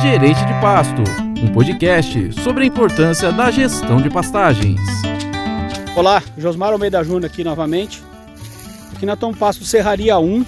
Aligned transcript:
Gerente 0.00 0.44
de 0.44 0.60
Pasto, 0.60 1.02
um 1.42 1.52
podcast 1.52 2.32
sobre 2.40 2.64
a 2.64 2.66
importância 2.66 3.32
da 3.32 3.50
gestão 3.50 4.00
de 4.00 4.08
pastagens. 4.08 4.80
Olá, 5.96 6.22
Josmar 6.38 6.72
Almeida 6.72 7.02
Júnior 7.02 7.26
aqui 7.26 7.42
novamente. 7.42 8.02
Aqui 8.94 9.04
nós 9.04 9.14
estamos 9.14 9.36
pasto 9.36 9.64
Serraria 9.64 10.18
1. 10.18 10.44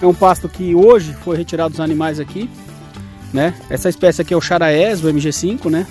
É 0.00 0.06
um 0.06 0.14
pasto 0.14 0.48
que 0.48 0.74
hoje 0.74 1.12
foi 1.12 1.36
retirado 1.36 1.70
dos 1.70 1.80
animais 1.80 2.18
aqui. 2.18 2.48
Né? 3.32 3.54
Essa 3.68 3.88
espécie 3.88 4.22
aqui 4.22 4.32
é 4.32 4.36
o 4.36 4.40
Charaés, 4.40 5.04
o 5.04 5.08
MG5, 5.08 5.70
né? 5.70 5.86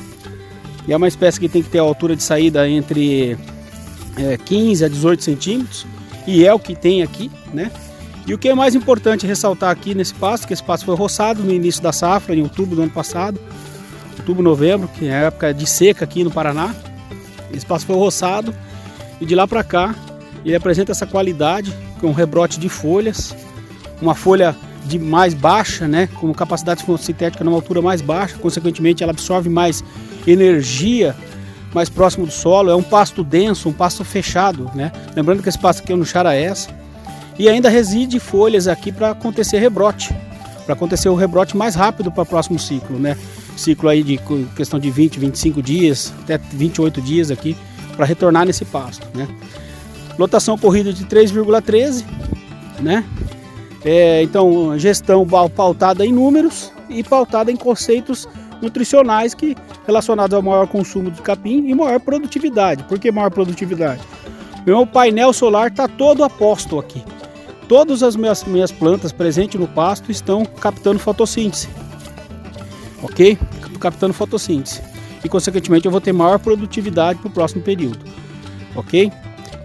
E 0.88 0.94
é 0.94 0.98
uma 0.98 1.08
espécie 1.08 1.40
que 1.40 1.48
tem 1.48 1.62
que 1.62 1.70
ter 1.70 1.80
a 1.80 1.84
altura 1.84 2.16
de 2.16 2.24
saída 2.24 2.68
entre 2.68 3.38
é, 4.18 4.38
15 4.38 4.86
a 4.86 4.88
18 4.88 5.24
centímetros. 5.24 5.86
E 6.26 6.46
é 6.46 6.54
o 6.54 6.60
que 6.60 6.76
tem 6.76 7.04
aqui, 7.04 7.32
né? 7.54 7.72
E 8.26 8.34
o 8.34 8.38
que 8.38 8.50
é 8.50 8.56
mais 8.56 8.76
importante 8.76 9.26
ressaltar 9.26 9.72
aqui 9.72 9.96
nesse 9.96 10.14
pasto, 10.14 10.48
que 10.48 10.54
esse 10.54 10.64
pasto 10.64 10.86
foi 10.86 10.96
roçado 10.96 11.44
no 11.44 11.52
início 11.52 11.82
da 11.82 11.92
safra, 11.92 12.36
em 12.36 12.42
outubro 12.42 12.76
do 12.76 12.84
ano 12.84 12.92
passado, 12.92 13.40
outubro, 14.18 14.44
novembro, 14.44 14.88
que 14.88 15.08
é 15.08 15.14
a 15.14 15.22
época 15.28 15.54
de 15.54 15.68
seca 15.68 16.06
aqui 16.06 16.24
no 16.24 16.32
Paraná. 16.32 16.76
Esse 17.52 17.66
pasto 17.66 17.88
foi 17.88 17.96
roçado 17.96 18.54
e 19.20 19.26
de 19.26 19.34
lá 19.34 19.48
para 19.48 19.64
cá 19.64 19.96
ele 20.46 20.56
apresenta 20.56 20.92
essa 20.92 21.06
qualidade 21.06 21.74
com 22.00 22.12
rebrote 22.12 22.60
de 22.60 22.70
folhas, 22.70 23.36
uma 24.02 24.16
folha 24.16 24.56
de 24.86 24.98
mais 24.98 25.34
baixa, 25.34 25.88
né, 25.88 26.08
com 26.16 26.34
capacidade 26.34 26.84
sintética 27.00 27.44
numa 27.44 27.58
altura 27.58 27.82
mais 27.82 28.02
baixa, 28.02 28.38
consequentemente 28.38 29.04
ela 29.04 29.12
absorve 29.12 29.50
mais 29.50 29.84
energia 30.26 31.16
mais 31.74 31.90
próximo 31.90 32.26
do 32.26 32.32
solo, 32.32 32.70
é 32.70 32.76
um 32.76 32.84
pasto 32.84 33.24
denso, 33.24 33.70
um 33.70 33.74
pasto 33.74 34.04
fechado, 34.04 34.72
né? 34.74 34.92
Lembrando 35.16 35.44
que 35.44 35.50
esse 35.50 35.60
pasto 35.60 35.84
aqui 35.84 35.94
é 35.94 35.96
no 35.96 36.06
Charaés, 36.06 36.68
e 37.40 37.48
ainda 37.48 37.70
reside 37.70 38.20
folhas 38.20 38.68
aqui 38.68 38.92
para 38.92 39.12
acontecer 39.12 39.60
rebrote, 39.60 40.14
para 40.66 40.74
acontecer 40.74 41.08
o 41.08 41.16
rebrote 41.16 41.56
mais 41.56 41.74
rápido 41.74 42.12
para 42.12 42.24
o 42.24 42.26
próximo 42.26 42.60
ciclo, 42.60 43.00
né? 43.00 43.18
Ciclo 43.56 43.88
aí 43.88 44.04
de 44.04 44.20
questão 44.58 44.78
de 44.78 44.92
20, 44.92 45.20
25 45.20 45.64
dias, 45.64 46.14
até 46.22 46.38
28 46.38 47.02
dias 47.02 47.32
aqui 47.32 47.56
para 47.96 48.06
retornar 48.06 48.46
nesse 48.46 48.66
pasto, 48.66 49.08
né? 49.16 49.26
Lotação 50.18 50.58
corrida 50.58 50.92
de 50.92 51.06
3,13, 51.06 52.04
né? 52.82 53.06
É, 53.86 54.22
então, 54.22 54.78
gestão 54.78 55.26
pautada 55.26 56.06
em 56.06 56.12
números 56.12 56.74
e 56.90 57.02
pautada 57.02 57.50
em 57.50 57.56
conceitos 57.56 58.28
nutricionais 58.62 59.34
que 59.34 59.56
relacionados 59.88 60.34
ao 60.34 60.42
maior 60.42 60.68
consumo 60.68 61.10
de 61.10 61.22
capim 61.22 61.66
e 61.70 61.74
maior 61.74 62.02
produtividade. 62.02 62.84
Por 62.84 63.00
que 63.00 63.10
maior 63.10 63.32
produtividade? 63.32 64.02
Meu 64.66 64.86
painel 64.86 65.32
solar 65.32 65.70
está 65.70 65.88
todo 65.88 66.22
aposto 66.26 66.78
aqui. 66.78 67.02
Todas 67.70 68.02
as 68.02 68.16
minhas, 68.16 68.44
minhas 68.46 68.72
plantas 68.72 69.12
presentes 69.12 69.60
no 69.60 69.68
pasto 69.68 70.12
estão 70.12 70.44
captando 70.44 70.98
fotossíntese. 70.98 71.70
Ok? 73.04 73.38
Captando 73.80 74.12
fotossíntese. 74.12 74.82
E 75.24 75.30
consequentemente 75.30 75.86
eu 75.86 75.92
vou 75.92 76.02
ter 76.02 76.12
maior 76.12 76.40
produtividade 76.40 77.20
para 77.20 77.28
o 77.28 77.32
próximo 77.32 77.62
período. 77.62 78.00
Ok? 78.76 79.12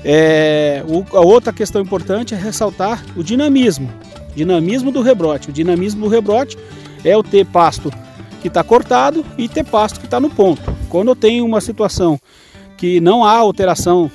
É, 0.04 0.84
o, 0.86 1.16
a 1.16 1.22
outra 1.22 1.50
questão 1.50 1.80
importante 1.80 2.34
é 2.34 2.36
ressaltar 2.36 3.02
o 3.16 3.24
dinamismo. 3.24 3.90
Dinamismo 4.36 4.92
do 4.92 5.00
rebrote. 5.00 5.48
O 5.48 5.52
dinamismo 5.52 6.02
do 6.02 6.08
rebrote 6.08 6.58
é 7.02 7.16
o 7.16 7.22
ter 7.22 7.46
pasto 7.46 7.90
que 8.42 8.48
está 8.48 8.62
cortado 8.62 9.24
e 9.38 9.48
ter 9.48 9.64
pasto 9.64 9.98
que 9.98 10.04
está 10.04 10.20
no 10.20 10.28
ponto. 10.28 10.76
Quando 10.90 11.08
eu 11.08 11.16
tenho 11.16 11.42
uma 11.46 11.62
situação 11.62 12.20
que 12.76 13.00
não 13.00 13.24
há 13.24 13.32
alteração 13.32 14.10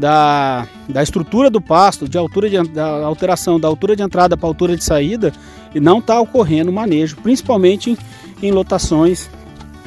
da, 0.00 0.66
da 0.88 1.02
estrutura 1.02 1.50
do 1.50 1.60
pasto, 1.60 2.08
de 2.08 2.18
altura 2.18 2.50
de, 2.50 2.62
da 2.70 3.04
alteração 3.04 3.60
da 3.60 3.68
altura 3.68 3.94
de 3.94 4.02
entrada 4.02 4.36
para 4.36 4.48
altura 4.48 4.76
de 4.76 4.82
saída, 4.82 5.32
e 5.74 5.78
não 5.78 5.98
está 5.98 6.20
ocorrendo 6.20 6.72
manejo, 6.72 7.16
principalmente 7.16 7.90
em, 7.90 8.48
em 8.48 8.50
lotações 8.50 9.30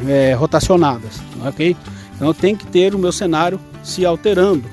é, 0.08 0.33
rotacionadas, 0.33 1.20
ok? 1.45 1.75
Então 2.16 2.33
tenho 2.33 2.55
que 2.55 2.67
ter 2.67 2.95
o 2.95 3.00
meu 3.00 3.11
cenário 3.11 3.60
se 3.83 4.05
alterando 4.05 4.64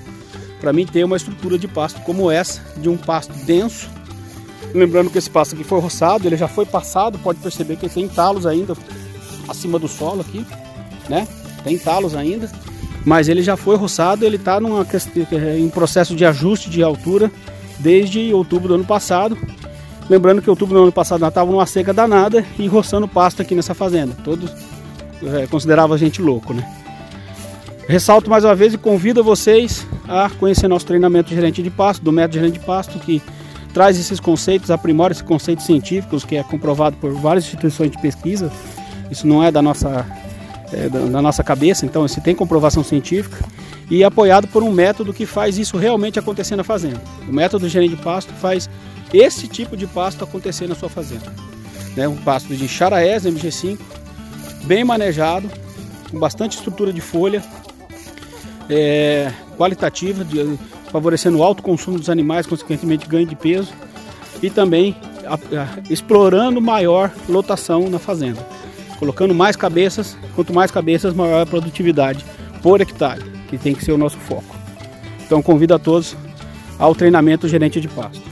para 0.61 0.73
mim 0.73 0.87
ter 0.87 1.03
uma 1.05 1.17
estrutura 1.17 1.59
de 1.59 1.67
pasto 1.67 2.01
como 2.03 2.31
essa, 2.31 2.61
de 2.77 2.89
um 2.89 2.97
pasto 2.97 3.33
denso. 3.45 3.89
Lembrando 4.75 5.11
que 5.11 5.19
esse 5.19 5.31
pasto 5.31 5.55
aqui 5.55 5.65
foi 5.65 5.81
roçado, 5.81 6.29
ele 6.29 6.37
já 6.37 6.47
foi 6.47 6.67
passado, 6.67 7.19
pode 7.19 7.41
perceber 7.41 7.77
que 7.77 7.89
tem 7.89 8.07
talos 8.07 8.47
ainda 8.47 8.77
acima 9.49 9.79
do 9.79 9.89
solo 9.89 10.21
aqui, 10.21 10.47
né? 11.09 11.27
Tem 11.65 11.79
talos 11.79 12.15
ainda 12.15 12.49
mas 13.05 13.29
ele 13.29 13.43
já 13.43 13.57
foi 13.57 13.77
roçado, 13.77 14.25
ele 14.25 14.37
está 14.37 14.59
em 15.59 15.69
processo 15.69 16.15
de 16.15 16.25
ajuste 16.25 16.69
de 16.69 16.83
altura 16.83 17.31
desde 17.79 18.33
outubro 18.33 18.69
do 18.69 18.75
ano 18.75 18.85
passado. 18.85 19.37
Lembrando 20.09 20.43
que 20.43 20.51
outubro 20.51 20.77
do 20.77 20.83
ano 20.83 20.93
passado 20.93 21.21
nós 21.21 21.31
estávamos 21.31 21.55
numa 21.55 21.67
seca 21.67 21.95
danada 21.95 22.45
e 22.59 22.67
roçando 22.67 23.07
pasto 23.09 23.41
aqui 23.41 23.55
nessa 23.55 23.75
fazenda. 23.75 24.15
Todos 24.25 24.51
é, 25.23 25.47
consideravam 25.47 25.95
a 25.95 25.99
gente 25.99 26.21
louco, 26.21 26.53
né? 26.53 26.69
Ressalto 27.89 28.31
mais 28.31 28.45
uma 28.45 28.55
vez 28.55 28.75
e 28.75 28.79
convido 28.79 29.25
vocês 29.25 29.87
a 30.09 30.31
conhecer 30.31 30.69
nosso 30.69 30.87
treinamento 30.87 31.31
de 31.31 31.35
gerente 31.35 31.63
de 31.63 31.71
pasto, 31.71 32.03
do 32.03 32.13
método 32.13 32.35
gerente 32.35 32.59
de 32.59 32.65
pasto, 32.65 32.99
que 32.99 33.23
traz 33.73 33.99
esses 33.99 34.21
conceitos, 34.21 34.71
aprimora 34.71 35.13
esses 35.13 35.23
conceitos 35.23 35.65
científicos, 35.65 36.25
que 36.25 36.37
é 36.37 36.43
comprovado 36.43 36.97
por 36.97 37.13
várias 37.13 37.45
instituições 37.45 37.91
de 37.91 38.01
pesquisa. 38.01 38.51
Isso 39.11 39.27
não 39.27 39.43
é 39.43 39.51
da 39.51 39.61
nossa 39.61 40.07
é, 40.73 40.89
da, 40.89 41.23
nossa 41.23 41.43
cabeça, 41.43 41.85
então 41.85 42.07
isso 42.07 42.21
tem 42.21 42.35
comprovação 42.35 42.85
científica 42.85 43.45
e 43.91 44.05
apoiado 44.05 44.47
por 44.47 44.63
um 44.63 44.71
método 44.71 45.13
que 45.13 45.27
faz 45.27 45.59
isso 45.59 45.77
realmente 45.77 46.19
acontecer 46.19 46.57
na 46.57 46.65
fazenda. 46.65 47.01
O 47.29 47.33
método 47.33 47.69
gerente 47.69 47.97
de 47.97 48.03
pasto 48.03 48.33
faz 48.35 48.71
esse 49.13 49.49
tipo 49.49 49.77
de 49.77 49.87
pasto 49.87 50.23
acontecer 50.23 50.69
na 50.69 50.75
sua 50.75 50.89
fazenda. 50.89 51.33
Né? 51.97 52.07
Um 52.07 52.17
pasto 52.17 52.55
de 52.55 52.69
charaés 52.69 53.25
MG5, 53.25 53.79
bem 54.65 54.85
manejado, 54.85 55.51
com 56.11 56.19
bastante 56.19 56.57
estrutura 56.57 56.93
de 56.93 57.01
folha, 57.01 57.43
é, 58.69 59.33
qualitativa, 59.57 60.25
de, 60.25 60.57
favorecendo 60.93 61.39
o 61.39 61.43
alto 61.43 61.63
consumo 61.63 61.99
dos 61.99 62.09
animais, 62.09 62.47
consequentemente 62.47 63.09
ganho 63.09 63.27
de 63.27 63.35
peso 63.35 63.73
e 64.41 64.49
também 64.49 64.97
a, 65.27 65.35
a, 65.35 65.93
explorando 65.93 66.61
maior 66.61 67.11
lotação 67.29 67.91
na 67.91 67.99
fazenda 67.99 68.60
colocando 69.01 69.35
mais 69.35 69.57
cabeças, 69.57 70.17
quanto 70.35 70.53
mais 70.53 70.71
cabeças, 70.71 71.15
maior 71.15 71.41
a 71.41 71.47
produtividade 71.47 72.23
por 72.63 72.83
hectare, 72.83 73.25
que 73.49 73.57
tem 73.57 73.75
que 73.75 73.83
ser 73.83 73.93
o 73.93 73.99
nosso 73.99 74.19
foco. 74.19 74.55
Então 75.25 75.43
convido 75.43 75.75
a 75.75 75.79
todos 75.79 76.15
ao 76.79 76.95
treinamento 76.95 77.49
gerente 77.49 77.81
de 77.81 77.89
pasto. 77.89 78.23